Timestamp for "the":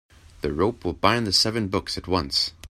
0.41-0.51, 1.27-1.31